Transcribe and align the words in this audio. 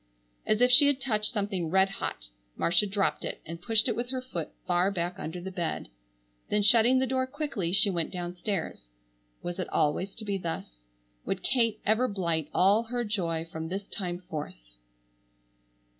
As 0.47 0.61
if 0.61 0.71
she 0.71 0.87
had 0.87 0.99
touched 0.99 1.31
something 1.31 1.69
red 1.69 1.89
hot 1.89 2.29
Marcia 2.57 2.87
dropped 2.87 3.23
it, 3.23 3.39
and 3.45 3.61
pushed 3.61 3.87
it 3.87 3.95
with 3.95 4.09
her 4.09 4.19
foot 4.19 4.49
far 4.65 4.89
back 4.89 5.19
under 5.19 5.39
the 5.39 5.51
bed. 5.51 5.89
Then 6.49 6.63
shutting 6.63 6.97
the 6.97 7.05
door 7.05 7.27
quickly 7.27 7.71
she 7.71 7.91
went 7.91 8.09
downstairs. 8.09 8.89
Was 9.43 9.59
it 9.59 9.69
always 9.69 10.15
to 10.15 10.25
be 10.25 10.39
thus? 10.39 10.71
Would 11.25 11.43
Kate 11.43 11.79
ever 11.85 12.07
blight 12.07 12.49
all 12.51 12.85
her 12.85 13.03
joy 13.03 13.45
from 13.45 13.67
this 13.67 13.87
time 13.87 14.17
forth? 14.17 14.75